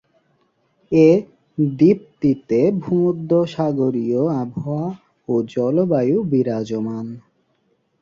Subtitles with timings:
[0.91, 1.09] এ
[1.57, 4.87] দ্বীপটিতে ভূমধ্যসাগরীয় আবহাওয়া
[5.27, 7.07] ও জলবায়ু বিরাজমান।